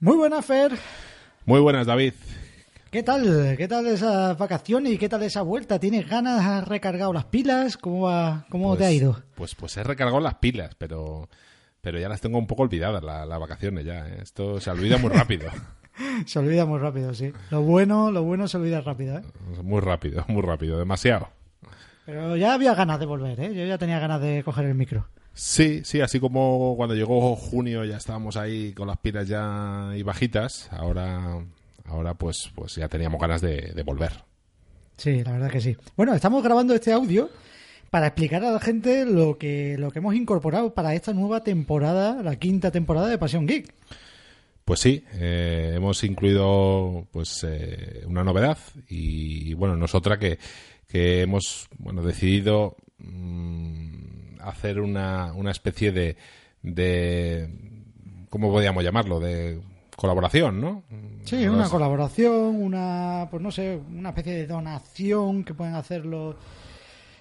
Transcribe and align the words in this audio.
Muy 0.00 0.16
buenas, 0.16 0.44
Fer. 0.44 0.72
Muy 1.44 1.60
buenas, 1.60 1.86
David. 1.86 2.12
¿Qué 2.90 3.02
tal? 3.02 3.54
¿Qué 3.56 3.68
tal 3.68 3.86
esa 3.86 4.34
vacaciones 4.34 4.92
y 4.92 4.98
qué 4.98 5.08
tal 5.08 5.22
esa 5.22 5.42
vuelta? 5.42 5.78
¿Tienes 5.78 6.08
ganas? 6.08 6.44
¿Has 6.44 6.66
recargado 6.68 7.12
las 7.12 7.24
pilas? 7.26 7.76
¿Cómo, 7.76 8.02
va, 8.02 8.46
cómo 8.48 8.76
te 8.76 8.84
ha 8.84 8.88
Pues- 8.88 8.96
ido? 8.96 9.22
Pues, 9.34 9.54
pues 9.54 9.76
he 9.76 9.82
recargado 9.82 10.20
las 10.20 10.34
pilas, 10.36 10.74
pero, 10.78 11.28
pero 11.80 11.98
ya 11.98 12.08
las 12.08 12.20
tengo 12.20 12.38
un 12.38 12.46
poco 12.46 12.62
olvidadas, 12.62 13.02
la- 13.02 13.26
las 13.26 13.40
vacaciones 13.40 13.84
ya. 13.84 14.06
¿eh? 14.08 14.18
Esto 14.22 14.60
se 14.60 14.70
olvida 14.70 14.98
muy 14.98 15.10
rápido. 15.10 15.48
Se 16.26 16.38
olvida 16.38 16.64
muy 16.64 16.78
rápido, 16.78 17.12
sí. 17.12 17.32
Lo 17.50 17.62
bueno, 17.62 18.12
lo 18.12 18.22
bueno 18.22 18.46
se 18.46 18.56
olvida 18.56 18.80
rápido, 18.80 19.18
¿eh? 19.18 19.22
muy 19.64 19.80
rápido, 19.80 20.24
muy 20.28 20.42
rápido, 20.42 20.78
demasiado. 20.78 21.28
Pero 22.06 22.36
ya 22.36 22.54
había 22.54 22.72
ganas 22.76 23.00
de 23.00 23.06
volver, 23.06 23.40
¿eh? 23.40 23.52
Yo 23.52 23.64
ya 23.66 23.78
tenía 23.78 23.98
ganas 23.98 24.20
de 24.20 24.44
coger 24.44 24.66
el 24.66 24.76
micro. 24.76 25.08
Sí, 25.38 25.82
sí, 25.84 26.00
así 26.00 26.18
como 26.18 26.74
cuando 26.76 26.96
llegó 26.96 27.36
junio 27.36 27.84
ya 27.84 27.98
estábamos 27.98 28.36
ahí 28.36 28.72
con 28.72 28.88
las 28.88 28.98
pilas 28.98 29.28
ya 29.28 29.92
y 29.94 30.02
bajitas, 30.02 30.68
ahora, 30.72 31.46
ahora 31.84 32.14
pues, 32.14 32.50
pues 32.56 32.74
ya 32.74 32.88
teníamos 32.88 33.20
ganas 33.20 33.40
de, 33.40 33.70
de 33.72 33.82
volver. 33.84 34.10
Sí, 34.96 35.22
la 35.22 35.30
verdad 35.30 35.48
que 35.48 35.60
sí. 35.60 35.76
Bueno, 35.96 36.12
estamos 36.12 36.42
grabando 36.42 36.74
este 36.74 36.92
audio 36.92 37.30
para 37.88 38.08
explicar 38.08 38.44
a 38.44 38.50
la 38.50 38.58
gente 38.58 39.06
lo 39.06 39.38
que, 39.38 39.76
lo 39.78 39.92
que 39.92 40.00
hemos 40.00 40.16
incorporado 40.16 40.74
para 40.74 40.92
esta 40.96 41.12
nueva 41.12 41.44
temporada, 41.44 42.20
la 42.20 42.34
quinta 42.34 42.72
temporada 42.72 43.06
de 43.06 43.18
Pasión 43.18 43.46
Geek. 43.46 43.72
Pues 44.64 44.80
sí, 44.80 45.04
eh, 45.14 45.74
hemos 45.76 46.02
incluido 46.02 47.06
pues 47.12 47.46
eh, 47.48 48.02
una 48.08 48.24
novedad 48.24 48.58
y 48.88 49.54
bueno, 49.54 49.76
nosotras 49.76 50.18
que, 50.18 50.40
que 50.88 51.22
hemos 51.22 51.68
bueno 51.78 52.02
decidido 52.02 52.74
mm, 52.98 53.77
hacer 54.48 54.80
una, 54.80 55.32
una 55.34 55.50
especie 55.50 55.92
de, 55.92 56.16
de 56.62 57.48
¿cómo 58.30 58.50
podríamos 58.50 58.84
llamarlo? 58.84 59.20
de 59.20 59.60
colaboración, 59.98 60.60
¿no? 60.60 60.84
Sí, 61.24 61.44
No 61.44 61.54
una 61.54 61.68
colaboración, 61.68 62.62
una, 62.62 63.26
pues 63.30 63.42
no 63.42 63.50
sé, 63.50 63.80
una 63.90 64.10
especie 64.10 64.32
de 64.32 64.46
donación 64.46 65.42
que 65.42 65.54
pueden 65.54 65.74
hacer 65.74 66.06
los, 66.06 66.36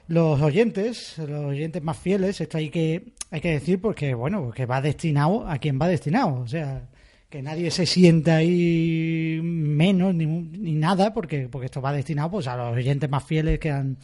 los 0.08 0.40
oyentes, 0.42 1.18
los 1.18 1.46
oyentes 1.46 1.82
más 1.82 1.98
fieles. 1.98 2.40
Esto 2.40 2.60
hay 2.60 2.70
que, 2.70 3.14
hay 3.32 3.42
que 3.42 3.52
decir 3.52 3.82
porque, 3.82 4.14
bueno, 4.14 4.52
que 4.52 4.68
va 4.68 4.80
destinado 4.80 5.48
a 5.50 5.58
quien 5.58 5.80
va 5.82 5.88
destinado. 5.88 6.36
O 6.36 6.48
sea, 6.48 6.88
que 7.30 7.42
nadie 7.42 7.72
se 7.72 7.86
sienta 7.86 8.38
ahí 8.38 9.40
menos 9.44 10.16
ni, 10.16 10.26
ni 10.26 10.74
nada 10.74 11.14
porque, 11.14 11.50
porque 11.50 11.66
esto 11.66 11.82
va 11.82 11.92
destinado 11.92 12.32
pues 12.32 12.48
a 12.48 12.56
los 12.56 12.76
oyentes 12.76 13.10
más 13.10 13.24
fieles 13.26 13.60
que 13.60 13.72
han, 13.72 13.98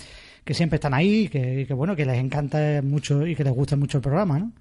que 0.43 0.53
siempre 0.53 0.75
están 0.75 0.93
ahí 0.93 1.29
y 1.31 1.66
que, 1.66 1.73
bueno, 1.73 1.95
que 1.95 2.05
les 2.05 2.17
encanta 2.17 2.81
mucho 2.83 3.25
y 3.25 3.35
que 3.35 3.44
les 3.44 3.53
gusta 3.53 3.75
mucho 3.75 3.97
el 3.97 4.03
programa, 4.03 4.39
¿no? 4.39 4.51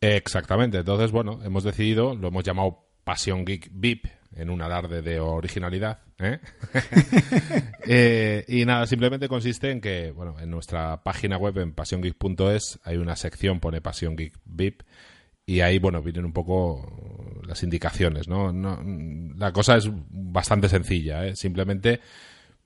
Exactamente. 0.00 0.78
Entonces, 0.78 1.12
bueno, 1.12 1.40
hemos 1.44 1.64
decidido, 1.64 2.14
lo 2.14 2.28
hemos 2.28 2.44
llamado 2.44 2.84
Pasión 3.04 3.44
Geek 3.44 3.70
VIP 3.72 4.06
en 4.36 4.50
un 4.50 4.60
alarde 4.60 5.00
de 5.02 5.20
originalidad. 5.20 6.00
¿eh? 6.18 6.40
Eh, 7.86 8.46
y 8.48 8.64
nada, 8.64 8.86
simplemente 8.86 9.28
consiste 9.28 9.70
en 9.70 9.82
que, 9.82 10.10
bueno, 10.10 10.36
en 10.40 10.48
nuestra 10.48 11.02
página 11.02 11.36
web, 11.36 11.58
en 11.58 11.74
pasiongeek.es, 11.74 12.80
hay 12.82 12.96
una 12.96 13.14
sección, 13.14 13.60
pone 13.60 13.82
Pasión 13.82 14.16
Geek 14.16 14.38
VIP, 14.46 14.80
y 15.44 15.60
ahí, 15.60 15.78
bueno, 15.78 16.00
vienen 16.00 16.24
un 16.24 16.32
poco 16.32 17.23
las 17.46 17.62
indicaciones, 17.62 18.28
¿no? 18.28 18.52
no 18.52 18.80
la 19.36 19.52
cosa 19.52 19.76
es 19.76 19.88
bastante 19.90 20.68
sencilla, 20.68 21.26
¿eh? 21.26 21.36
Simplemente, 21.36 22.00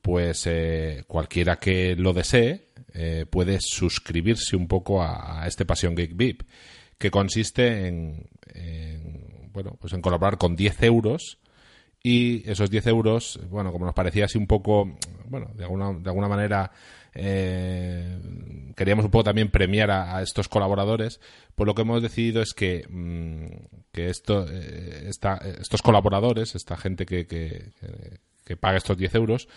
pues 0.03 0.47
eh, 0.47 1.05
cualquiera 1.07 1.57
que 1.57 1.97
lo 1.97 2.13
desee 2.13 2.69
eh, 2.95 3.27
puede 3.29 3.59
suscribirse 3.61 4.57
un 4.57 4.69
poco 4.69 5.03
a, 5.03 5.45
este 5.47 5.65
Pasión 5.65 5.95
Geek 5.95 6.17
VIP, 6.17 6.43
que 6.97 7.11
consiste 7.11 7.87
en, 7.87 8.29
en, 8.55 9.51
bueno, 9.53 9.77
pues 9.81 9.93
en 9.93 10.01
colaborar 10.01 10.39
con 10.39 10.57
10 10.57 10.83
euros 10.83 11.39
y 12.03 12.49
esos 12.49 12.71
10 12.71 12.87
euros, 12.87 13.41
bueno, 13.51 13.73
como 13.73 13.85
nos 13.85 13.95
parecía 13.95 14.27
así 14.27 14.39
un 14.39 14.47
poco, 14.47 14.97
bueno, 15.27 15.51
de 15.55 15.65
alguna, 15.65 15.93
de 15.93 16.09
alguna 16.09 16.29
manera 16.29 16.71
eh, 17.15 18.19
queríamos 18.77 19.05
un 19.05 19.11
poco 19.11 19.25
también 19.25 19.51
premiar 19.51 19.91
a, 19.91 20.23
estos 20.23 20.49
colaboradores, 20.49 21.21
pues 21.55 21.67
lo 21.67 21.75
que 21.75 21.83
hemos 21.83 22.01
decidido 22.03 22.41
es 22.41 22.55
que, 22.55 22.87
mm, 22.89 23.47
que 23.93 24.11
esto, 24.11 24.47
eh, 24.49 25.07
esta- 25.09 25.39
estos 25.61 25.83
colaboradores, 25.83 26.55
esta 26.55 26.77
gente 26.77 27.05
que, 27.05 27.27
que, 27.27 28.57
paga 28.57 28.79
estos 28.79 28.97
10 28.97 29.15
euros, 29.15 29.49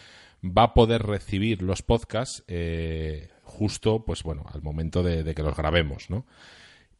va 0.43 0.63
a 0.63 0.73
poder 0.73 1.03
recibir 1.03 1.61
los 1.61 1.81
podcasts 1.81 2.43
eh, 2.47 3.29
justo, 3.43 4.03
pues 4.03 4.23
bueno, 4.23 4.43
al 4.51 4.61
momento 4.61 5.01
de, 5.03 5.23
de 5.23 5.33
que 5.33 5.43
los 5.43 5.55
grabemos, 5.55 6.09
¿no? 6.09 6.25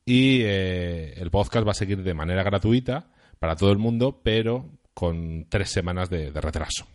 Y 0.06 0.42
eh, 0.44 1.14
el 1.18 1.32
podcast 1.32 1.68
va 1.68 1.72
a 1.72 1.76
seguir 1.76 2.02
de 2.04 2.14
manera 2.14 2.44
gratuita 2.44 3.12
para 3.40 3.56
todo 3.56 3.72
el 3.72 3.78
mundo, 3.78 4.22
pero 4.24 4.70
con 5.02 5.48
tres 5.50 5.72
semanas 5.72 6.12
de, 6.12 6.30
retraso. 6.30 6.86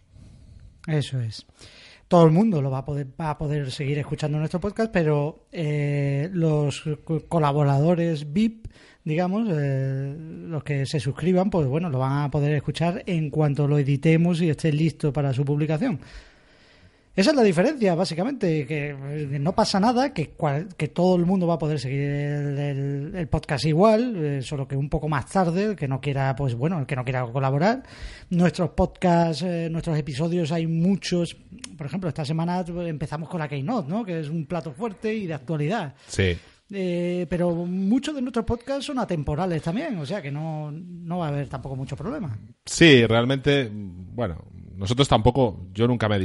Eso 0.86 1.18
es. 1.20 1.44
Todo 2.06 2.24
el 2.24 2.30
mundo 2.30 2.62
lo 2.62 2.70
va 2.70 2.78
a 2.78 2.84
poder, 2.84 3.08
va 3.20 3.30
a 3.30 3.36
poder 3.36 3.72
seguir 3.72 3.98
escuchando 3.98 4.38
nuestro 4.38 4.60
podcast, 4.60 4.92
pero 4.92 5.48
eh, 5.50 6.30
los 6.32 6.84
co- 7.04 7.26
colaboradores 7.26 8.32
VIP, 8.32 8.68
digamos, 9.02 9.48
eh, 9.50 10.14
los 10.16 10.62
que 10.62 10.86
se 10.86 11.00
suscriban, 11.00 11.50
pues 11.50 11.66
bueno, 11.66 11.90
lo 11.90 11.98
van 11.98 12.22
a 12.22 12.30
poder 12.30 12.52
escuchar 12.52 13.02
en 13.06 13.28
cuanto 13.28 13.66
lo 13.66 13.76
editemos 13.76 14.40
y 14.40 14.50
esté 14.50 14.72
listo 14.72 15.12
para 15.12 15.32
su 15.32 15.44
publicación. 15.44 15.98
Esa 17.16 17.30
es 17.30 17.36
la 17.36 17.42
diferencia, 17.42 17.94
básicamente, 17.94 18.66
que 18.66 18.94
no 19.40 19.54
pasa 19.54 19.80
nada, 19.80 20.12
que, 20.12 20.28
cual- 20.30 20.68
que 20.76 20.88
todo 20.88 21.16
el 21.16 21.24
mundo 21.24 21.46
va 21.46 21.54
a 21.54 21.58
poder 21.58 21.80
seguir 21.80 22.02
el, 22.02 22.58
el- 22.58 23.14
el 23.14 23.28
podcast 23.28 23.64
igual, 23.64 24.14
eh, 24.22 24.42
solo 24.42 24.68
que 24.68 24.76
un 24.76 24.90
poco 24.90 25.08
más 25.08 25.24
tarde, 25.24 25.64
el 25.64 25.76
que 25.76 25.88
no 25.88 25.98
quiera, 25.98 26.36
pues 26.36 26.54
bueno, 26.54 26.78
el 26.78 26.84
que 26.84 26.94
no 26.94 27.04
quiera 27.04 27.24
colaborar. 27.24 27.82
Nuestros 28.28 28.70
podcasts, 28.70 29.42
eh, 29.42 29.68
nuestros 29.70 29.98
episodios, 29.98 30.52
hay 30.52 30.66
muchos, 30.66 31.34
por 31.78 31.86
ejemplo, 31.86 32.08
esta 32.10 32.24
semana 32.26 32.62
empezamos 32.86 33.30
con 33.30 33.40
la 33.40 33.48
Keynote, 33.48 33.88
¿no? 33.88 34.04
Que 34.04 34.20
es 34.20 34.28
un 34.28 34.44
plato 34.44 34.72
fuerte 34.72 35.14
y 35.14 35.26
de 35.26 35.32
actualidad. 35.34 35.94
Sí, 36.06 36.36
Eh, 36.68 37.26
pero 37.30 37.54
muchos 37.54 38.12
de 38.14 38.20
nuestros 38.20 38.44
podcasts 38.44 38.84
son 38.86 38.98
atemporales 38.98 39.62
también, 39.62 39.96
o 39.98 40.04
sea 40.04 40.20
que 40.20 40.32
no, 40.32 40.72
no 40.72 41.18
va 41.18 41.26
a 41.26 41.28
haber 41.28 41.48
tampoco 41.48 41.76
mucho 41.76 41.94
problema. 41.96 42.36
sí, 42.64 43.06
realmente, 43.06 43.70
bueno, 43.72 44.44
nosotros 44.76 45.08
tampoco, 45.08 45.66
yo 45.72 45.86
nunca 45.86 46.08
me 46.08 46.24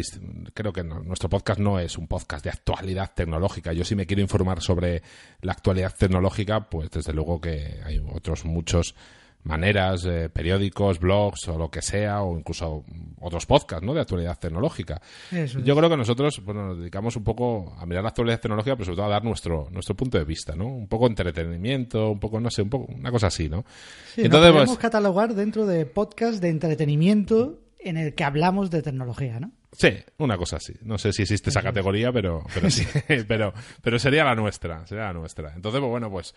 creo 0.54 0.74
que 0.74 0.84
no- 0.84 1.02
nuestro 1.02 1.30
podcast 1.30 1.60
no 1.60 1.80
es 1.80 1.98
un 1.98 2.08
podcast 2.08 2.44
de 2.44 2.50
actualidad 2.50 3.12
tecnológica. 3.16 3.74
Yo 3.74 3.84
si 3.84 3.96
me 3.96 4.06
quiero 4.06 4.22
informar 4.22 4.62
sobre 4.62 5.02
la 5.42 5.54
actualidad 5.54 5.94
tecnológica, 5.98 6.70
pues 6.70 6.90
desde 6.92 7.14
luego 7.14 7.40
que 7.40 7.80
hay 7.84 8.00
otros 8.14 8.46
muchos 8.46 8.96
maneras, 9.44 10.06
eh, 10.06 10.30
periódicos, 10.30 11.00
blogs 11.00 11.48
o 11.48 11.58
lo 11.58 11.70
que 11.72 11.82
sea, 11.82 12.22
o 12.22 12.38
incluso 12.38 12.84
otros 13.20 13.46
podcasts, 13.46 13.84
¿no? 13.84 13.94
De 13.94 14.02
actualidad 14.02 14.38
tecnológica. 14.38 15.02
Eso 15.32 15.60
es. 15.60 15.66
Yo 15.66 15.76
creo 15.76 15.90
que 15.90 15.98
nosotros, 15.98 16.42
bueno, 16.44 16.68
nos 16.68 16.78
dedicamos 16.78 17.16
un 17.16 17.24
poco 17.24 17.76
a 17.80 17.86
mirar 17.86 18.04
la 18.04 18.10
actualidad 18.10 18.40
tecnológica, 18.40 18.76
pero 18.76 18.86
sobre 18.86 18.98
todo 18.98 19.06
a 19.08 19.10
dar 19.10 19.24
nuestro, 19.24 19.68
nuestro 19.72 19.96
punto 19.96 20.18
de 20.18 20.26
vista, 20.26 20.56
¿no? 20.56 20.68
Un 20.68 20.88
poco 20.88 21.08
entretenimiento, 21.08 22.12
un 22.12 22.20
poco, 22.20 22.40
no 22.40 22.52
sé, 22.52 22.62
un 22.62 22.70
poco, 22.70 22.94
una 22.94 23.12
cosa 23.12 23.28
así, 23.28 23.50
¿no? 23.50 23.66
Sí, 24.14 24.22
Entonces, 24.22 24.32
nos 24.32 24.54
podemos 24.54 24.66
pues, 24.70 24.80
catalogar 24.80 25.34
dentro 25.34 25.66
de 25.66 25.86
podcast 25.86 26.42
de 26.42 26.50
entretenimiento 26.50 27.60
en 27.84 27.98
el 27.98 28.14
que 28.14 28.24
hablamos 28.24 28.70
de 28.72 28.82
tecnología, 28.82 29.40
¿no? 29.40 29.52
sí, 29.72 29.90
una 30.18 30.38
cosa 30.38 30.58
así. 30.58 30.74
No 30.82 30.98
sé 30.98 31.14
si 31.14 31.24
existe 31.24 31.50
esa 31.50 31.62
categoría, 31.62 32.12
pero, 32.12 32.46
pero 32.54 32.70
sí, 32.70 32.86
pero, 33.28 33.54
pero 33.82 34.00
sería 34.00 34.24
la 34.24 34.36
nuestra, 34.36 34.86
sería 34.86 35.06
la 35.06 35.14
nuestra. 35.14 35.54
Entonces, 35.56 35.80
pues, 35.80 35.90
bueno, 35.90 36.10
pues, 36.10 36.36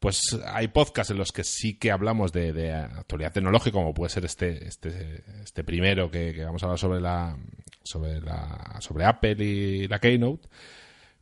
pues 0.00 0.38
hay 0.46 0.68
podcasts 0.68 1.10
en 1.10 1.18
los 1.18 1.32
que 1.32 1.44
sí 1.44 1.78
que 1.78 1.90
hablamos 1.90 2.32
de, 2.32 2.52
de 2.52 2.72
actualidad 2.72 3.32
tecnológica, 3.32 3.74
como 3.74 3.94
puede 3.94 4.10
ser 4.10 4.24
este, 4.24 4.66
este, 4.66 5.22
este 5.42 5.64
primero 5.64 6.10
que, 6.10 6.32
que 6.34 6.44
vamos 6.44 6.62
a 6.62 6.66
hablar 6.66 6.78
sobre 6.78 7.00
la, 7.00 7.36
sobre 7.82 8.20
la, 8.20 8.76
sobre 8.80 9.04
Apple 9.04 9.44
y 9.44 9.88
la 9.88 9.98
Keynote. 9.98 10.48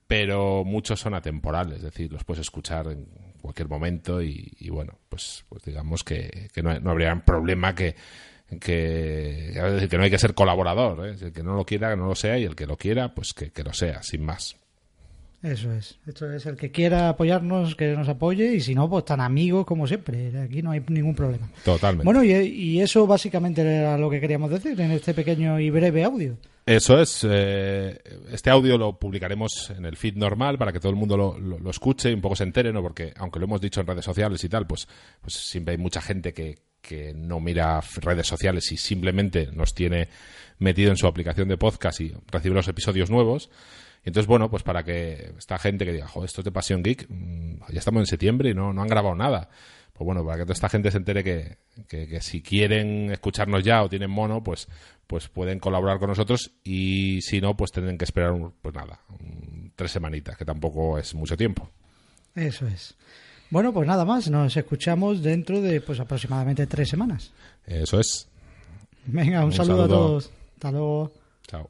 pero 0.07 0.65
muchos 0.65 1.01
son 1.01 1.15
atemporales, 1.15 1.79
es 1.79 1.85
decir, 1.85 2.13
los 2.13 2.25
puedes 2.25 2.41
escuchar 2.41 2.89
en 2.89 3.07
cualquier 3.41 3.69
momento 3.69 4.23
y, 4.23 4.57
y 4.59 4.71
bueno, 4.71 4.99
pues, 5.09 5.45
pues 5.49 5.63
digamos 5.65 6.05
que, 6.05 6.49
que 6.53 6.63
no, 6.63 6.79
no 6.81 6.91
habría 6.91 7.15
problema 7.25 7.75
que, 7.75 7.97
que, 8.61 9.53
decir, 9.55 9.89
que 9.89 9.97
no 9.99 10.05
hay 10.05 10.11
que 10.11 10.19
ser 10.19 10.35
colaborador, 10.35 11.07
¿eh? 11.09 11.17
el 11.21 11.33
que 11.33 11.43
no 11.43 11.55
lo 11.55 11.65
quiera, 11.65 11.91
que 11.91 11.97
no 11.97 12.07
lo 12.07 12.15
sea, 12.15 12.39
y 12.39 12.45
el 12.45 12.55
que 12.57 12.67
lo 12.67 12.77
quiera, 12.77 13.15
pues 13.15 13.33
que, 13.35 13.51
que 13.51 13.63
lo 13.63 13.73
sea, 13.73 14.03
sin 14.03 14.25
más. 14.25 14.57
Eso 15.43 15.73
es. 15.73 15.99
Esto 16.07 16.33
es 16.33 16.47
el 16.47 16.57
que 16.57 16.71
quiera 16.71 17.09
apoyarnos, 17.09 17.75
que 17.75 17.97
nos 17.97 18.09
apoye, 18.09 18.55
y 18.55 18.61
si 18.61 18.77
no, 18.77 18.89
pues 18.89 19.05
tan 19.05 19.21
amigos 19.21 19.67
como 19.67 19.89
siempre. 19.89 20.31
Aquí 20.41 20.63
no 20.63 20.71
hay 20.71 20.85
ningún 20.87 21.17
problema. 21.17 21.49
Totalmente. 21.65 22.05
Bueno, 22.05 22.23
y, 22.23 22.31
y 22.33 22.81
eso 22.81 23.09
básicamente 23.09 23.61
era 23.63 23.99
lo 23.99 24.09
que 24.09 24.21
queríamos 24.21 24.51
decir 24.53 24.81
en 24.81 24.93
este 24.93 25.15
pequeño 25.15 25.59
y 25.59 25.69
breve 25.71 26.05
audio. 26.05 26.37
Eso 26.65 27.01
es. 27.03 27.27
eh, 27.29 27.99
este 28.31 28.51
audio 28.51 28.79
lo 28.79 28.97
publicaremos 29.01 29.73
en 29.77 29.85
el 29.85 29.97
feed 29.97 30.15
normal 30.15 30.59
para 30.59 30.73
que 30.73 30.79
todo 30.79 30.91
el 30.91 30.97
mundo 30.97 31.17
lo, 31.17 31.37
lo- 31.37 31.59
lo 31.59 31.71
escuche 31.71 32.09
y 32.13 32.15
un 32.15 32.21
poco 32.21 32.37
se 32.37 32.45
entere, 32.45 32.73
¿no? 32.73 32.81
Porque 32.81 33.13
aunque 33.17 33.41
lo 33.41 33.47
hemos 33.47 33.61
dicho 33.61 33.81
en 33.81 33.89
redes 33.89 34.05
sociales 34.05 34.45
y 34.45 34.49
tal, 34.49 34.65
pues, 34.69 34.87
pues 35.21 35.35
siempre 35.35 35.73
hay 35.73 35.79
mucha 35.79 36.01
gente 36.01 36.33
que, 36.33 36.57
que 36.83 37.15
no 37.15 37.41
mira 37.41 37.81
redes 38.01 38.27
sociales 38.27 38.71
y 38.73 38.77
simplemente 38.77 39.49
nos 39.53 39.73
tiene 39.73 40.09
metido 40.59 40.91
en 40.91 40.97
su 40.97 41.07
aplicación 41.07 41.49
de 41.49 41.57
podcast 41.57 42.01
y 42.01 42.13
recibe 42.31 42.57
los 42.57 42.69
episodios 42.69 43.09
nuevos. 43.09 43.51
Entonces, 44.05 44.27
bueno, 44.27 44.51
pues 44.51 44.65
para 44.65 44.83
que 44.83 45.33
esta 45.39 45.59
gente 45.59 45.85
que 45.85 45.93
diga, 45.93 46.09
joder, 46.09 46.27
esto 46.27 46.41
es 46.41 46.45
de 46.45 46.53
Pasión 46.53 46.83
Geek, 46.83 47.07
mm, 47.09 47.73
ya 47.73 47.79
estamos 47.79 48.01
en 48.01 48.07
septiembre 48.07 48.51
y 48.51 48.55
no, 48.55 48.73
no 48.73 48.83
han 48.83 48.89
grabado 48.89 49.15
nada. 49.15 49.49
pues 49.93 50.05
bueno, 50.05 50.25
para 50.25 50.39
que 50.39 50.43
toda 50.45 50.55
esta 50.55 50.69
gente 50.69 50.91
se 50.91 50.97
entere 50.97 51.23
que, 51.23 51.59
que, 51.87 52.21
si 52.21 52.43
quieren 52.43 53.13
escucharnos 53.13 53.63
ya 53.63 53.83
o 53.83 53.89
tienen 53.89 54.11
mono, 54.11 54.43
pues, 54.43 54.67
pues 55.07 55.29
pueden 55.29 55.61
colaborar 55.61 55.99
con 55.99 56.09
nosotros 56.09 56.53
y 56.65 57.21
si 57.23 57.41
no, 57.41 57.57
pues 57.57 57.71
tendrán 57.71 57.99
que 57.99 58.05
esperar, 58.05 58.35
pues 58.61 58.75
nada, 58.75 59.01
tres 59.77 59.93
semanitas, 59.93 60.37
que 60.37 60.45
tampoco 60.45 60.99
es 60.99 61.15
mucho 61.15 61.37
tiempo. 61.37 61.71
Eso 62.35 62.67
es. 62.67 62.97
Bueno, 63.53 63.71
pues 63.71 63.87
nada 63.87 64.07
más, 64.07 64.31
nos 64.31 64.57
escuchamos 64.57 65.23
dentro 65.23 65.61
de 65.61 65.83
pues 65.83 66.01
aproximadamente 66.01 66.67
tres 66.67 66.89
semanas. 66.89 67.33
Eso 67.67 68.01
es. 68.01 68.27
Venga, 69.05 69.45
un, 69.45 69.53
saludo, 69.53 69.77
saludo 69.77 69.85
a 69.85 69.89
todos. 69.89 70.31
Hasta 70.55 70.71
luego. 70.71 71.13
Chao. 71.47 71.69